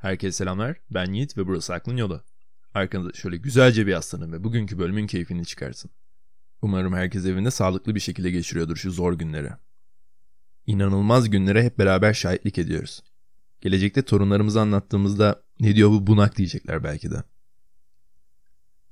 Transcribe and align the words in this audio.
Herkese 0.00 0.36
selamlar. 0.36 0.76
Ben 0.90 1.12
Yiğit 1.12 1.38
ve 1.38 1.46
burası 1.46 1.74
Aklın 1.74 1.96
Yolu. 1.96 2.22
Arkanıza 2.74 3.12
şöyle 3.12 3.36
güzelce 3.36 3.86
bir 3.86 3.92
yaslanın 3.92 4.32
ve 4.32 4.44
bugünkü 4.44 4.78
bölümün 4.78 5.06
keyfini 5.06 5.46
çıkarsın. 5.46 5.90
Umarım 6.62 6.94
herkes 6.94 7.26
evinde 7.26 7.50
sağlıklı 7.50 7.94
bir 7.94 8.00
şekilde 8.00 8.30
geçiriyordur 8.30 8.76
şu 8.76 8.90
zor 8.90 9.12
günleri. 9.12 9.50
İnanılmaz 10.66 11.30
günlere 11.30 11.64
hep 11.64 11.78
beraber 11.78 12.14
şahitlik 12.14 12.58
ediyoruz. 12.58 13.02
Gelecekte 13.60 14.02
torunlarımıza 14.02 14.60
anlattığımızda 14.60 15.42
ne 15.60 15.76
diyor 15.76 15.90
bu 15.90 16.06
bunak 16.06 16.36
diyecekler 16.36 16.84
belki 16.84 17.10
de. 17.10 17.22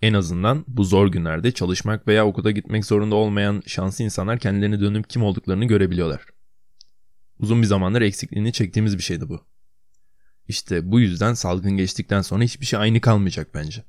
En 0.02 0.14
azından 0.14 0.64
bu 0.68 0.84
zor 0.84 1.08
günlerde 1.08 1.52
çalışmak 1.52 2.08
veya 2.08 2.26
okula 2.26 2.50
gitmek 2.50 2.84
zorunda 2.84 3.14
olmayan 3.14 3.62
şanslı 3.66 4.04
insanlar 4.04 4.38
kendilerine 4.38 4.80
dönüp 4.80 5.10
kim 5.10 5.22
olduklarını 5.22 5.64
görebiliyorlar. 5.64 6.26
Uzun 7.38 7.62
bir 7.62 7.66
zamandır 7.66 8.02
eksikliğini 8.02 8.52
çektiğimiz 8.52 8.98
bir 8.98 9.02
şeydi 9.02 9.28
bu. 9.28 9.47
İşte 10.48 10.90
bu 10.92 11.00
yüzden 11.00 11.34
salgın 11.34 11.76
geçtikten 11.76 12.22
sonra 12.22 12.44
hiçbir 12.44 12.66
şey 12.66 12.78
aynı 12.78 13.00
kalmayacak 13.00 13.54
bence. 13.54 13.84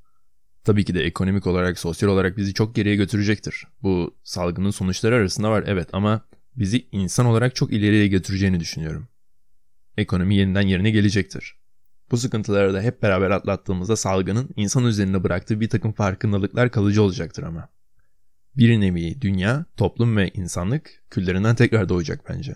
Tabii 0.64 0.86
ki 0.86 0.96
de 0.96 1.04
ekonomik 1.04 1.48
olarak, 1.48 1.80
sosyal 1.80 2.10
olarak 2.10 2.38
bizi 2.38 2.54
çok 2.54 2.76
geriye 2.76 2.96
götürecektir. 2.96 3.68
Bu 3.84 4.18
salgının 4.24 4.72
sonuçları 4.72 5.16
arasında 5.16 5.52
var 5.52 5.64
evet 5.68 5.90
ama 5.94 6.22
bizi 6.56 6.88
insan 6.92 7.26
olarak 7.26 7.56
çok 7.56 7.74
ileriye 7.74 8.08
götüreceğini 8.08 8.60
düşünüyorum. 8.60 9.08
Ekonomi 9.98 10.36
yeniden 10.36 10.62
yerine 10.62 10.92
gelecektir. 10.92 11.56
Bu 12.12 12.18
sıkıntıları 12.18 12.74
da 12.74 12.82
hep 12.82 13.02
beraber 13.02 13.32
atlattığımızda 13.32 13.96
salgının 13.96 14.50
insan 14.56 14.86
üzerinde 14.86 15.24
bıraktığı 15.24 15.60
bir 15.60 15.70
takım 15.70 15.92
farkındalıklar 15.92 16.72
kalıcı 16.72 17.04
olacaktır 17.04 17.44
ama. 17.44 17.70
Bir 18.58 18.80
nevi 18.82 19.22
dünya, 19.22 19.66
toplum 19.78 20.18
ve 20.18 20.30
insanlık 20.30 21.04
küllerinden 21.10 21.56
tekrar 21.56 21.90
doğacak 21.90 22.30
bence. 22.30 22.56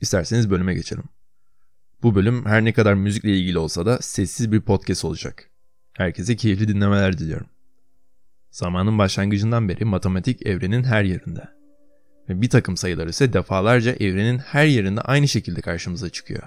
İsterseniz 0.00 0.50
bölüme 0.50 0.74
geçelim. 0.74 1.04
Bu 2.02 2.14
bölüm 2.14 2.46
her 2.46 2.64
ne 2.64 2.72
kadar 2.72 2.94
müzikle 2.94 3.38
ilgili 3.38 3.58
olsa 3.58 3.86
da 3.86 3.98
sessiz 4.00 4.52
bir 4.52 4.60
podcast 4.60 5.04
olacak. 5.04 5.50
Herkese 5.92 6.36
keyifli 6.36 6.68
dinlemeler 6.68 7.18
diliyorum. 7.18 7.46
Zamanın 8.50 8.98
başlangıcından 8.98 9.68
beri 9.68 9.84
matematik 9.84 10.46
evrenin 10.46 10.84
her 10.84 11.04
yerinde. 11.04 11.48
Ve 12.28 12.42
bir 12.42 12.50
takım 12.50 12.76
sayılar 12.76 13.06
ise 13.06 13.32
defalarca 13.32 13.92
evrenin 13.92 14.38
her 14.38 14.66
yerinde 14.66 15.00
aynı 15.00 15.28
şekilde 15.28 15.60
karşımıza 15.60 16.10
çıkıyor. 16.10 16.42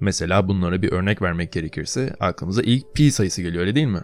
Mesela 0.00 0.48
bunlara 0.48 0.82
bir 0.82 0.92
örnek 0.92 1.22
vermek 1.22 1.52
gerekirse 1.52 2.16
aklımıza 2.20 2.62
ilk 2.62 2.94
pi 2.94 3.12
sayısı 3.12 3.42
geliyor 3.42 3.60
öyle 3.60 3.74
değil 3.74 3.86
mi? 3.86 4.02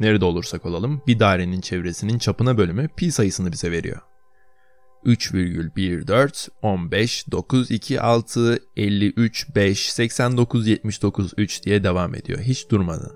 Nerede 0.00 0.24
olursak 0.24 0.66
olalım 0.66 1.02
bir 1.06 1.18
dairenin 1.18 1.60
çevresinin 1.60 2.18
çapına 2.18 2.58
bölümü 2.58 2.88
pi 2.96 3.12
sayısını 3.12 3.52
bize 3.52 3.70
veriyor. 3.70 4.00
3,14, 5.04 6.48
15, 6.62 7.30
9, 7.30 7.70
2, 7.70 8.00
6, 8.00 8.58
53, 8.76 9.54
5, 9.54 9.92
89, 9.92 10.66
79, 10.66 11.32
3 11.36 11.62
diye 11.62 11.84
devam 11.84 12.14
ediyor. 12.14 12.38
Hiç 12.38 12.70
durmadan. 12.70 13.12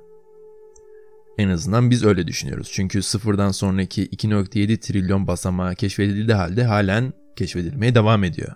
En 1.39 1.48
azından 1.48 1.91
biz 1.91 2.05
öyle 2.05 2.27
düşünüyoruz. 2.27 2.70
Çünkü 2.72 3.02
sıfırdan 3.02 3.50
sonraki 3.50 4.06
2.7 4.06 4.80
trilyon 4.80 5.27
basamağı 5.27 5.74
keşfedildiği 5.74 6.36
halde 6.36 6.64
halen 6.64 7.12
keşfedilmeye 7.36 7.94
devam 7.94 8.24
ediyor. 8.24 8.52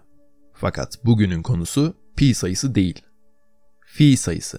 Fakat 0.55 1.05
bugünün 1.05 1.43
konusu 1.43 1.95
pi 2.17 2.35
sayısı 2.35 2.75
değil. 2.75 3.03
Fi 3.81 4.17
sayısı. 4.17 4.59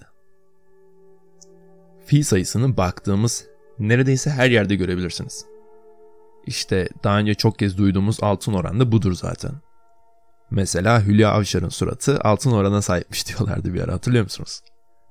Fi 2.06 2.24
sayısını 2.24 2.76
baktığımız 2.76 3.46
neredeyse 3.78 4.30
her 4.30 4.50
yerde 4.50 4.74
görebilirsiniz. 4.74 5.46
İşte 6.48 6.88
daha 7.04 7.18
önce 7.18 7.34
çok 7.34 7.58
kez 7.58 7.78
duyduğumuz 7.78 8.22
altın 8.22 8.52
oran 8.52 8.80
da 8.80 8.92
budur 8.92 9.14
zaten. 9.14 9.52
Mesela 10.50 11.02
Hülya 11.06 11.30
Avşar'ın 11.30 11.68
suratı 11.68 12.20
altın 12.20 12.50
orana 12.52 12.82
sahipmiş 12.82 13.28
diyorlardı 13.28 13.74
bir 13.74 13.80
ara 13.80 13.92
hatırlıyor 13.92 14.24
musunuz? 14.24 14.60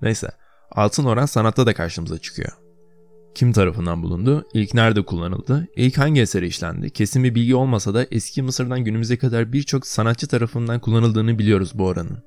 Neyse 0.02 0.28
altın 0.72 1.06
oran 1.06 1.26
sanatta 1.26 1.66
da 1.66 1.74
karşımıza 1.74 2.18
çıkıyor. 2.18 2.52
Kim 3.36 3.54
tarafından 3.54 4.04
bulundu? 4.04 4.48
İlk 4.54 4.74
nerede 4.74 5.06
kullanıldı? 5.06 5.68
İlk 5.76 5.98
hangi 5.98 6.22
eseri 6.22 6.48
işlendi? 6.48 6.90
Kesin 6.90 7.24
bir 7.24 7.36
bilgi 7.36 7.56
olmasa 7.56 7.94
da 7.94 8.06
eski 8.12 8.42
Mısır'dan 8.42 8.84
günümüze 8.84 9.18
kadar 9.18 9.54
birçok 9.54 9.88
sanatçı 9.88 10.28
tarafından 10.28 10.80
kullanıldığını 10.80 11.40
biliyoruz 11.40 11.72
bu 11.74 11.86
oranın. 11.86 12.24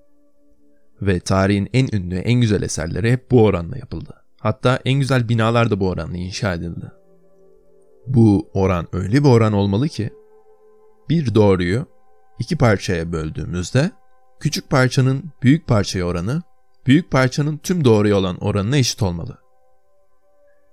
Ve 1.03 1.21
tarihin 1.21 1.69
en 1.73 1.89
ünlü, 1.97 2.17
en 2.17 2.41
güzel 2.41 2.63
eserleri 2.63 3.13
hep 3.13 3.31
bu 3.31 3.45
oranla 3.45 3.79
yapıldı. 3.79 4.15
Hatta 4.41 4.81
en 4.85 5.01
güzel 5.01 5.29
binalar 5.29 5.71
da 5.71 5.81
bu 5.81 5.89
oranla 5.89 6.17
inşa 6.17 6.55
edildi. 6.55 7.00
Bu 8.07 8.51
oran 8.55 8.87
öyle 8.93 9.25
bir 9.25 9.29
oran 9.29 9.53
olmalı 9.53 9.89
ki 9.89 10.11
bir 11.09 11.35
doğruyu 11.35 11.87
iki 12.39 12.57
parçaya 12.57 13.13
böldüğümüzde 13.13 13.91
küçük 14.41 14.71
parçanın 14.71 15.25
büyük 15.43 15.67
parçaya 15.67 16.05
oranı 16.05 16.43
büyük 16.87 17.11
parçanın 17.11 17.57
tüm 17.57 17.85
doğruya 17.85 18.17
olan 18.17 18.37
oranına 18.37 18.77
eşit 18.77 19.03
olmalı. 19.03 19.39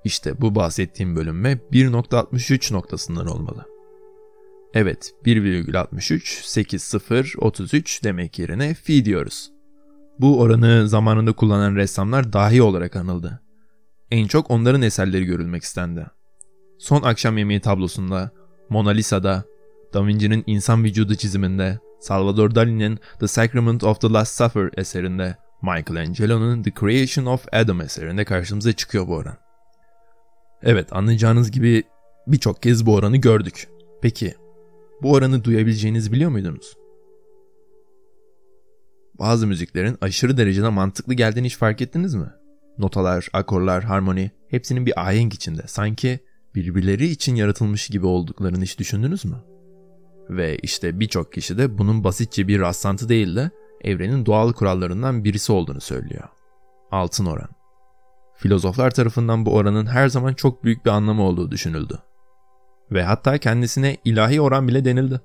İşte 0.03 0.41
bu 0.41 0.55
bahsettiğim 0.55 1.15
bölünme 1.15 1.59
1.63 1.71 2.73
noktasından 2.73 3.27
olmalı. 3.27 3.65
Evet 4.73 5.13
1,63 5.25 6.41
80 6.43 8.03
demek 8.03 8.39
yerine 8.39 8.73
fi 8.73 9.05
diyoruz. 9.05 9.51
Bu 10.19 10.39
oranı 10.39 10.89
zamanında 10.89 11.33
kullanan 11.33 11.75
ressamlar 11.75 12.33
dahi 12.33 12.61
olarak 12.61 12.95
anıldı. 12.95 13.41
En 14.11 14.27
çok 14.27 14.51
onların 14.51 14.81
eserleri 14.81 15.25
görülmek 15.25 15.63
istendi. 15.63 16.05
Son 16.77 17.01
Akşam 17.01 17.37
Yemeği 17.37 17.59
tablosunda, 17.59 18.31
Mona 18.69 18.89
Lisa'da, 18.89 19.43
Da 19.93 20.07
Vinci'nin 20.07 20.43
insan 20.47 20.83
vücudu 20.83 21.15
çiziminde, 21.15 21.79
Salvador 21.99 22.55
Dali'nin 22.55 22.99
The 23.19 23.27
Sacrament 23.27 23.83
of 23.83 24.01
the 24.01 24.09
Last 24.09 24.37
Supper 24.37 24.69
eserinde, 24.77 25.37
Michelangelo'nun 25.61 26.63
The 26.63 26.71
Creation 26.79 27.25
of 27.25 27.45
Adam 27.53 27.81
eserinde 27.81 28.25
karşımıza 28.25 28.73
çıkıyor 28.73 29.07
bu 29.07 29.15
oran. 29.15 29.37
Evet 30.63 30.93
anlayacağınız 30.93 31.51
gibi 31.51 31.83
birçok 32.27 32.63
kez 32.63 32.85
bu 32.85 32.95
oranı 32.95 33.17
gördük. 33.17 33.67
Peki 34.01 34.35
bu 35.01 35.13
oranı 35.13 35.43
duyabileceğinizi 35.43 36.11
biliyor 36.11 36.31
muydunuz? 36.31 36.77
Bazı 39.19 39.47
müziklerin 39.47 39.97
aşırı 40.01 40.37
derecede 40.37 40.69
mantıklı 40.69 41.13
geldiğini 41.13 41.45
hiç 41.45 41.57
fark 41.57 41.81
ettiniz 41.81 42.15
mi? 42.15 42.29
Notalar, 42.77 43.27
akorlar, 43.33 43.83
harmoni 43.83 44.31
hepsinin 44.47 44.85
bir 44.85 45.01
ahenk 45.01 45.33
içinde. 45.33 45.61
Sanki 45.67 46.19
birbirleri 46.57 47.07
için 47.07 47.35
yaratılmış 47.35 47.87
gibi 47.87 48.05
olduklarını 48.05 48.63
hiç 48.63 48.79
düşündünüz 48.79 49.25
mü? 49.25 49.37
Ve 50.29 50.57
işte 50.57 50.99
birçok 50.99 51.33
kişi 51.33 51.57
de 51.57 51.77
bunun 51.77 52.03
basitçe 52.03 52.47
bir 52.47 52.59
rastlantı 52.59 53.09
değil 53.09 53.35
de 53.35 53.51
evrenin 53.81 54.25
doğal 54.25 54.53
kurallarından 54.53 55.23
birisi 55.23 55.51
olduğunu 55.51 55.81
söylüyor. 55.81 56.23
Altın 56.91 57.25
oran. 57.25 57.49
Filozoflar 58.35 58.91
tarafından 58.91 59.45
bu 59.45 59.53
oranın 59.53 59.85
her 59.85 60.07
zaman 60.07 60.33
çok 60.33 60.63
büyük 60.63 60.85
bir 60.85 60.89
anlamı 60.89 61.23
olduğu 61.23 61.51
düşünüldü. 61.51 61.99
Ve 62.91 63.03
hatta 63.03 63.37
kendisine 63.37 63.97
ilahi 64.05 64.41
oran 64.41 64.67
bile 64.67 64.85
denildi. 64.85 65.21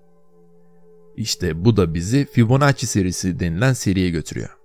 İşte 1.17 1.65
bu 1.65 1.77
da 1.77 1.95
bizi 1.95 2.27
Fibonacci 2.33 2.87
serisi 2.87 3.41
denilen 3.41 3.73
seriye 3.73 4.11
götürüyor. 4.11 4.62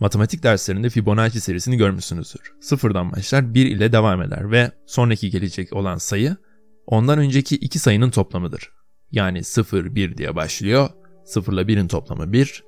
Matematik 0.00 0.42
derslerinde 0.42 0.90
Fibonacci 0.90 1.40
serisini 1.40 1.76
görmüşsünüzdür. 1.76 2.52
Sıfırdan 2.60 3.12
başlar 3.12 3.54
1 3.54 3.66
ile 3.66 3.92
devam 3.92 4.22
eder 4.22 4.50
ve 4.50 4.70
sonraki 4.86 5.30
gelecek 5.30 5.72
olan 5.72 5.96
sayı 5.96 6.36
ondan 6.86 7.18
önceki 7.18 7.56
iki 7.56 7.78
sayının 7.78 8.10
toplamıdır. 8.10 8.72
Yani 9.12 9.44
0, 9.44 9.94
1 9.94 10.16
diye 10.16 10.36
başlıyor. 10.36 10.88
0 11.24 11.52
ile 11.52 11.60
1'in 11.60 11.88
toplamı 11.88 12.32
1, 12.32 12.64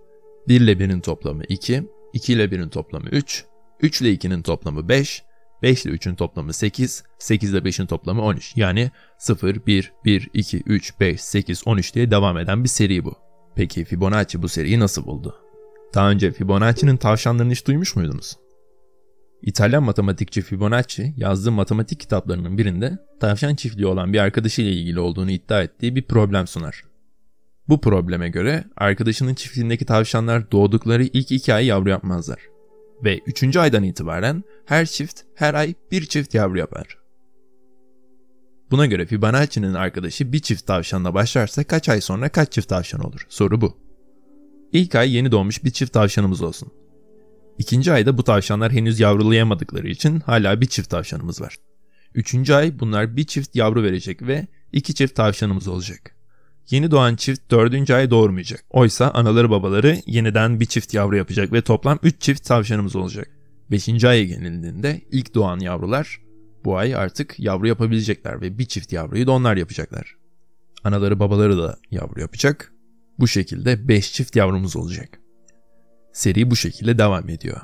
1 0.48 0.60
ile 0.60 0.72
1'in 0.72 1.00
toplamı 1.00 1.42
2, 1.48 1.88
2 2.12 2.32
ile 2.32 2.44
1'in 2.44 2.68
toplamı 2.68 3.08
3, 3.08 3.44
3 3.80 4.00
ile 4.00 4.14
2'nin 4.14 4.42
toplamı 4.42 4.88
5, 4.88 5.22
5 5.62 5.86
ile 5.86 5.94
3'ün 5.94 6.14
toplamı 6.14 6.52
8, 6.52 7.04
8 7.18 7.52
ile 7.52 7.58
5'in 7.58 7.86
toplamı 7.86 8.22
13. 8.22 8.56
Yani 8.56 8.90
0, 9.18 9.66
1, 9.66 9.92
1, 10.04 10.30
2, 10.34 10.62
3, 10.66 11.00
5, 11.00 11.20
8, 11.20 11.62
13 11.66 11.94
diye 11.94 12.10
devam 12.10 12.38
eden 12.38 12.64
bir 12.64 12.68
seri 12.68 13.04
bu. 13.04 13.14
Peki 13.56 13.84
Fibonacci 13.84 14.42
bu 14.42 14.48
seriyi 14.48 14.80
nasıl 14.80 15.06
buldu? 15.06 15.41
Daha 15.94 16.10
önce 16.10 16.32
Fibonacci'nin 16.32 16.96
tavşanlarını 16.96 17.52
hiç 17.52 17.66
duymuş 17.66 17.96
muydunuz? 17.96 18.36
İtalyan 19.42 19.82
matematikçi 19.82 20.42
Fibonacci 20.42 21.14
yazdığı 21.16 21.52
matematik 21.52 22.00
kitaplarının 22.00 22.58
birinde 22.58 22.98
tavşan 23.20 23.54
çiftliği 23.54 23.86
olan 23.86 24.12
bir 24.12 24.18
arkadaşıyla 24.18 24.70
ilgili 24.70 25.00
olduğunu 25.00 25.30
iddia 25.30 25.62
ettiği 25.62 25.96
bir 25.96 26.02
problem 26.02 26.46
sunar. 26.46 26.84
Bu 27.68 27.80
probleme 27.80 28.28
göre 28.28 28.64
arkadaşının 28.76 29.34
çiftliğindeki 29.34 29.84
tavşanlar 29.84 30.52
doğdukları 30.52 31.04
ilk 31.04 31.32
iki 31.32 31.54
ay 31.54 31.66
yavru 31.66 31.90
yapmazlar. 31.90 32.38
Ve 33.04 33.18
üçüncü 33.26 33.58
aydan 33.58 33.82
itibaren 33.82 34.44
her 34.66 34.86
çift 34.86 35.20
her 35.34 35.54
ay 35.54 35.74
bir 35.90 36.06
çift 36.06 36.34
yavru 36.34 36.58
yapar. 36.58 36.98
Buna 38.70 38.86
göre 38.86 39.06
Fibonacci'nin 39.06 39.74
arkadaşı 39.74 40.32
bir 40.32 40.38
çift 40.38 40.66
tavşanla 40.66 41.14
başlarsa 41.14 41.64
kaç 41.64 41.88
ay 41.88 42.00
sonra 42.00 42.28
kaç 42.28 42.52
çift 42.52 42.68
tavşan 42.68 43.00
olur? 43.00 43.26
Soru 43.28 43.60
bu. 43.60 43.76
İlk 44.72 44.94
ay 44.94 45.14
yeni 45.16 45.32
doğmuş 45.32 45.64
bir 45.64 45.70
çift 45.70 45.92
tavşanımız 45.92 46.42
olsun. 46.42 46.72
İkinci 47.58 47.92
ayda 47.92 48.18
bu 48.18 48.24
tavşanlar 48.24 48.72
henüz 48.72 49.00
yavrulayamadıkları 49.00 49.88
için 49.88 50.20
hala 50.20 50.60
bir 50.60 50.66
çift 50.66 50.90
tavşanımız 50.90 51.40
var. 51.40 51.56
Üçüncü 52.14 52.54
ay 52.54 52.78
bunlar 52.80 53.16
bir 53.16 53.24
çift 53.24 53.56
yavru 53.56 53.82
verecek 53.82 54.22
ve 54.22 54.46
iki 54.72 54.94
çift 54.94 55.16
tavşanımız 55.16 55.68
olacak. 55.68 56.16
Yeni 56.70 56.90
doğan 56.90 57.16
çift 57.16 57.50
dördüncü 57.50 57.94
ay 57.94 58.10
doğurmayacak. 58.10 58.64
Oysa 58.70 59.10
anaları 59.10 59.50
babaları 59.50 59.98
yeniden 60.06 60.60
bir 60.60 60.66
çift 60.66 60.94
yavru 60.94 61.16
yapacak 61.16 61.52
ve 61.52 61.62
toplam 61.62 61.98
üç 62.02 62.20
çift 62.20 62.44
tavşanımız 62.44 62.96
olacak. 62.96 63.30
5. 63.70 64.04
aya 64.04 64.24
gelindiğinde 64.24 65.00
ilk 65.10 65.34
doğan 65.34 65.60
yavrular 65.60 66.20
bu 66.64 66.76
ay 66.76 66.94
artık 66.94 67.40
yavru 67.40 67.68
yapabilecekler 67.68 68.40
ve 68.40 68.58
bir 68.58 68.66
çift 68.66 68.92
yavruyu 68.92 69.26
da 69.26 69.32
onlar 69.32 69.56
yapacaklar. 69.56 70.16
Anaları 70.84 71.20
babaları 71.20 71.58
da 71.58 71.78
yavru 71.90 72.20
yapacak. 72.20 72.71
Bu 73.18 73.28
şekilde 73.28 73.88
5 73.88 74.12
çift 74.12 74.36
yavrumuz 74.36 74.76
olacak. 74.76 75.20
Seri 76.12 76.50
bu 76.50 76.56
şekilde 76.56 76.98
devam 76.98 77.28
ediyor. 77.28 77.60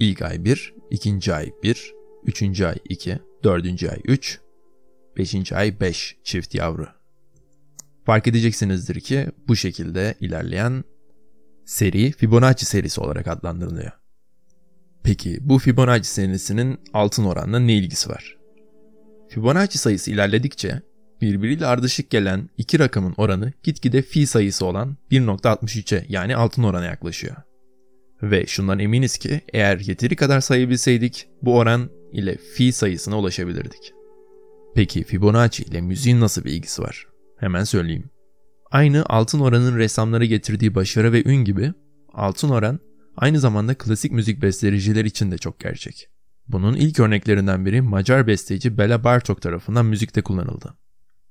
İlk 0.00 0.22
ay 0.22 0.44
1, 0.44 0.74
ikinci 0.90 1.34
ay 1.34 1.50
1, 1.62 1.94
üçüncü 2.24 2.64
ay 2.64 2.76
2, 2.88 3.18
dördüncü 3.44 3.88
ay 3.88 4.00
3, 4.04 4.40
beşinci 5.16 5.56
ay 5.56 5.80
5 5.80 6.16
çift 6.24 6.54
yavru. 6.54 6.88
Fark 8.04 8.26
edeceksinizdir 8.26 9.00
ki 9.00 9.26
bu 9.48 9.56
şekilde 9.56 10.14
ilerleyen 10.20 10.84
seri 11.64 12.12
Fibonacci 12.12 12.66
serisi 12.66 13.00
olarak 13.00 13.26
adlandırılıyor. 13.26 13.92
Peki 15.02 15.38
bu 15.40 15.58
Fibonacci 15.58 16.08
serisinin 16.08 16.80
altın 16.92 17.24
oranla 17.24 17.58
ne 17.58 17.76
ilgisi 17.76 18.08
var? 18.08 18.36
Fibonacci 19.28 19.78
sayısı 19.78 20.10
ilerledikçe 20.10 20.82
birbiriyle 21.20 21.66
ardışık 21.66 22.10
gelen 22.10 22.48
iki 22.58 22.78
rakamın 22.78 23.14
oranı 23.16 23.52
gitgide 23.62 24.02
fi 24.02 24.26
sayısı 24.26 24.66
olan 24.66 24.96
1.63'e 25.10 26.06
yani 26.08 26.36
altın 26.36 26.62
orana 26.62 26.84
yaklaşıyor. 26.84 27.36
Ve 28.22 28.46
şundan 28.46 28.78
eminiz 28.78 29.18
ki 29.18 29.40
eğer 29.52 29.78
yeteri 29.78 30.16
kadar 30.16 30.40
sayabilseydik 30.40 31.28
bu 31.42 31.56
oran 31.56 31.90
ile 32.12 32.36
fi 32.36 32.72
sayısına 32.72 33.18
ulaşabilirdik. 33.18 33.92
Peki 34.74 35.04
Fibonacci 35.04 35.62
ile 35.62 35.80
müziğin 35.80 36.20
nasıl 36.20 36.44
bir 36.44 36.52
ilgisi 36.52 36.82
var? 36.82 37.06
Hemen 37.38 37.64
söyleyeyim. 37.64 38.10
Aynı 38.70 39.04
altın 39.08 39.40
oranın 39.40 39.78
ressamlara 39.78 40.24
getirdiği 40.24 40.74
başarı 40.74 41.12
ve 41.12 41.22
ün 41.24 41.44
gibi 41.44 41.72
altın 42.12 42.48
oran 42.48 42.80
aynı 43.16 43.40
zamanda 43.40 43.74
klasik 43.74 44.12
müzik 44.12 44.42
besteciler 44.42 45.04
için 45.04 45.30
de 45.30 45.38
çok 45.38 45.60
gerçek. 45.60 46.08
Bunun 46.48 46.74
ilk 46.74 47.00
örneklerinden 47.00 47.66
biri 47.66 47.82
Macar 47.82 48.26
besteci 48.26 48.78
Bela 48.78 49.04
Bartok 49.04 49.42
tarafından 49.42 49.86
müzikte 49.86 50.22
kullanıldı. 50.22 50.74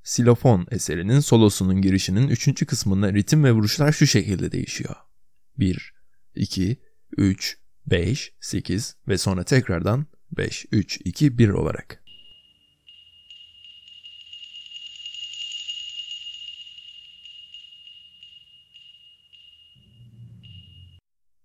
Silofon 0.06 0.68
eserinin 0.72 1.20
solosunun 1.20 1.82
girişinin 1.82 2.28
üçüncü 2.28 2.66
kısmında 2.66 3.14
ritim 3.14 3.44
ve 3.44 3.52
vuruşlar 3.52 3.92
şu 3.92 4.08
şekilde 4.08 4.52
değişiyor. 4.52 4.96
1, 5.60 5.94
2, 6.36 6.78
3, 7.18 7.58
5, 7.88 8.34
8 8.40 8.96
ve 9.08 9.18
sonra 9.18 9.44
tekrardan 9.44 10.06
5, 10.38 10.66
3, 10.72 11.02
2, 11.06 11.38
1 11.38 11.50
olarak. 11.50 12.04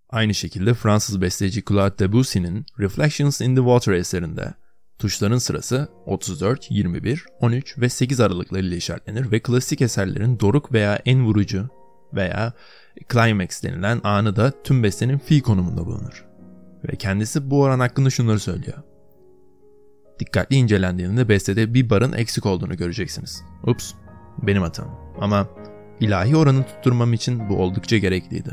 Aynı 0.09 0.35
şekilde 0.35 0.75
Fransız 0.75 1.21
besteci 1.21 1.65
Claude 1.65 1.99
Debussy'nin 1.99 2.67
Reflections 2.79 3.41
in 3.41 3.57
the 3.57 3.61
Water 3.61 3.93
eserinde 3.93 4.55
tuşların 5.01 5.39
sırası 5.39 5.89
34, 6.07 6.71
21, 6.71 7.27
13 7.41 7.79
ve 7.79 7.89
8 7.89 8.21
aralıklarıyla 8.21 8.77
işaretlenir 8.77 9.33
ve 9.33 9.41
klasik 9.41 9.83
eserlerin 9.83 10.41
doruk 10.41 10.73
veya 10.73 11.01
en 11.05 11.25
vurucu 11.25 11.69
veya 12.15 12.53
climax 13.13 13.63
denilen 13.63 14.01
anı 14.05 14.37
da 14.37 14.63
tüm 14.65 14.83
bestenin 14.83 15.19
fi 15.19 15.43
konumunda 15.43 15.87
bulunur. 15.87 16.25
Ve 16.89 16.97
kendisi 16.97 17.51
bu 17.51 17.63
oran 17.63 17.81
hakkında 17.81 18.11
şunları 18.11 18.41
söylüyor. 18.41 18.79
Dikkatli 20.19 20.57
incelendiğinde 20.57 21.29
bestede 21.29 21.75
bir 21.75 21.91
barın 21.91 22.13
eksik 22.13 22.47
olduğunu 22.47 22.77
göreceksiniz. 22.77 23.43
Ups, 23.67 23.93
benim 24.43 24.63
hatam. 24.63 25.15
Ama 25.21 25.49
ilahi 26.01 26.37
oranı 26.37 26.67
tutturmam 26.67 27.13
için 27.13 27.49
bu 27.49 27.57
oldukça 27.57 27.99
gerekliydi. 27.99 28.51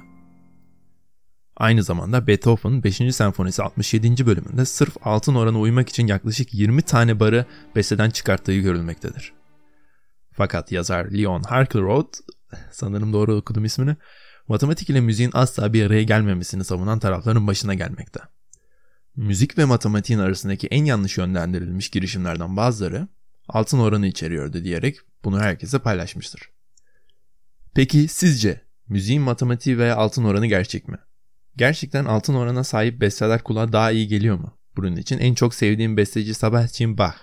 Aynı 1.57 1.83
zamanda 1.83 2.27
Beethoven 2.27 2.83
5. 2.83 3.15
senfonisi 3.15 3.63
67. 3.63 4.25
bölümünde 4.25 4.65
sırf 4.65 4.97
altın 5.03 5.35
orana 5.35 5.59
uymak 5.59 5.89
için 5.89 6.07
yaklaşık 6.07 6.53
20 6.53 6.81
tane 6.81 7.19
barı 7.19 7.45
besteden 7.75 8.09
çıkarttığı 8.09 8.53
görülmektedir. 8.53 9.33
Fakat 10.33 10.71
yazar 10.71 11.05
Leon 11.05 11.43
Harkelroth, 11.43 12.19
sanırım 12.71 13.13
doğru 13.13 13.35
okudum 13.35 13.65
ismini, 13.65 13.95
matematik 14.47 14.89
ile 14.89 15.01
müziğin 15.01 15.31
asla 15.33 15.73
bir 15.73 15.85
araya 15.85 16.03
gelmemesini 16.03 16.63
savunan 16.63 16.99
tarafların 16.99 17.47
başına 17.47 17.73
gelmekte. 17.73 18.19
Müzik 19.15 19.57
ve 19.57 19.65
matematiğin 19.65 20.19
arasındaki 20.19 20.67
en 20.67 20.85
yanlış 20.85 21.17
yönlendirilmiş 21.17 21.89
girişimlerden 21.89 22.57
bazıları 22.57 23.07
altın 23.47 23.79
oranı 23.79 24.07
içeriyordu 24.07 24.63
diyerek 24.63 24.97
bunu 25.23 25.39
herkese 25.39 25.79
paylaşmıştır. 25.79 26.41
Peki 27.75 28.07
sizce 28.07 28.61
müziğin 28.89 29.21
matematiği 29.21 29.77
veya 29.77 29.95
altın 29.95 30.23
oranı 30.23 30.45
gerçek 30.45 30.87
mi? 30.87 30.97
Gerçekten 31.57 32.05
altın 32.05 32.33
orana 32.33 32.63
sahip 32.63 33.01
besteler 33.01 33.43
kulağa 33.43 33.73
daha 33.73 33.91
iyi 33.91 34.07
geliyor 34.07 34.37
mu? 34.37 34.57
Bunun 34.75 34.95
için 34.95 35.19
en 35.19 35.33
çok 35.33 35.55
sevdiğim 35.55 35.97
besteci 35.97 36.33
Sebastian 36.33 36.97
Bach. 36.97 37.15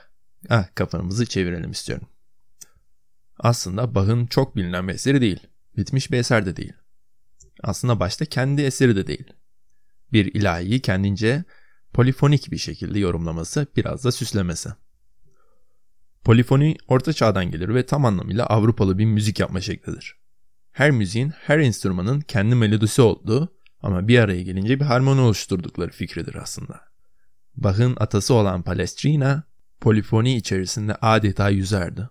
Ah 0.49 0.75
kafanımızı 0.75 1.27
çevirelim 1.27 1.71
istiyorum. 1.71 2.09
Aslında 3.39 3.95
Bach'ın 3.95 4.27
çok 4.27 4.57
bilinen 4.57 4.89
bir 4.89 4.95
eseri 4.95 5.21
değil. 5.21 5.41
Bitmiş 5.77 6.11
bir 6.11 6.19
eser 6.19 6.47
de 6.47 6.57
değil. 6.57 6.73
Aslında 7.63 8.01
başta 8.01 8.25
kendi 8.25 8.63
eseri 8.63 8.97
de 8.97 9.07
değil. 9.07 9.33
Bir 10.13 10.35
ilahiyi 10.35 10.81
kendince 10.81 11.45
polifonik 11.93 12.53
bir 12.53 12.59
şekilde 12.59 12.99
yorumlaması 12.99 13.67
biraz 13.77 14.05
da 14.05 14.13
süslemesi. 14.13 14.71
Polifoni 16.25 16.77
orta 16.89 17.13
çağdan 17.13 17.51
gelir 17.51 17.75
ve 17.75 17.87
tam 17.87 18.05
anlamıyla 18.05 18.47
Avrupalı 18.47 18.99
bir 18.99 19.05
müzik 19.05 19.41
yapma 19.41 19.61
şeklidir. 19.61 20.17
Her 20.73 20.91
müziğin, 20.91 21.31
her 21.31 21.59
enstrümanın 21.59 22.21
kendi 22.21 22.55
melodisi 22.55 23.03
olduğu 23.03 23.55
ama 23.85 24.09
bir 24.09 24.19
araya 24.19 24.43
gelince 24.43 24.81
bir 24.81 24.85
harmoni 24.85 25.21
oluşturdukları 25.21 25.91
fikridir 25.91 26.35
aslında. 26.35 26.81
Bach'ın 27.57 27.97
atası 28.01 28.35
olan 28.35 28.63
Palestrina, 28.63 29.43
polifoni 29.81 30.37
içerisinde 30.37 30.95
adeta 30.95 31.49
yüzerdi. 31.49 32.09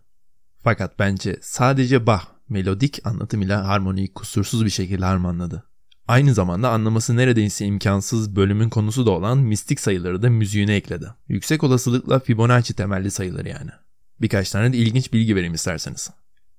Fakat 0.63 0.99
bence 0.99 1.37
sadece 1.41 2.07
Bach 2.07 2.23
melodik 2.49 2.99
anlatımıyla 3.07 3.67
harmoniyi 3.67 4.13
kusursuz 4.13 4.65
bir 4.65 4.69
şekilde 4.69 5.05
harmanladı. 5.05 5.63
Aynı 6.07 6.33
zamanda 6.33 6.69
anlaması 6.69 7.15
neredeyse 7.15 7.65
imkansız 7.65 8.35
bölümün 8.35 8.69
konusu 8.69 9.05
da 9.05 9.11
olan 9.11 9.37
mistik 9.37 9.79
sayıları 9.79 10.21
da 10.21 10.29
müziğine 10.29 10.75
ekledi. 10.75 11.07
Yüksek 11.27 11.63
olasılıkla 11.63 12.19
Fibonacci 12.19 12.73
temelli 12.73 13.11
sayıları 13.11 13.49
yani. 13.49 13.71
Birkaç 14.21 14.51
tane 14.51 14.73
de 14.73 14.77
ilginç 14.77 15.13
bilgi 15.13 15.35
vereyim 15.35 15.53
isterseniz. 15.53 16.09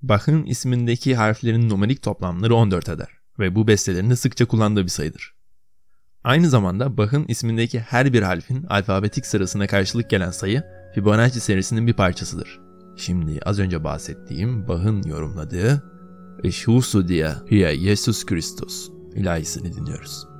Bach'ın 0.02 0.44
ismindeki 0.44 1.16
harflerin 1.16 1.68
numerik 1.68 2.02
toplamları 2.02 2.54
14 2.54 2.88
eder 2.88 3.23
ve 3.38 3.54
bu 3.54 3.66
bestelerinde 3.66 4.16
sıkça 4.16 4.44
kullandığı 4.44 4.84
bir 4.84 4.88
sayıdır. 4.88 5.34
Aynı 6.24 6.48
zamanda 6.48 6.96
Bach'ın 6.96 7.24
ismindeki 7.28 7.80
her 7.80 8.12
bir 8.12 8.22
harfin 8.22 8.64
alfabetik 8.64 9.26
sırasına 9.26 9.66
karşılık 9.66 10.10
gelen 10.10 10.30
sayı 10.30 10.62
Fibonacci 10.94 11.40
serisinin 11.40 11.86
bir 11.86 11.92
parçasıdır. 11.92 12.60
Şimdi 12.96 13.40
az 13.44 13.58
önce 13.58 13.84
bahsettiğim 13.84 14.68
Bach'ın 14.68 15.02
yorumladığı 15.02 15.82
Eşhusu 16.44 17.08
diye 17.08 17.30
Hia 17.50 17.76
Jesus 17.76 18.26
Christus 18.26 18.88
ilahisini 19.14 19.72
dinliyoruz. 19.72 20.33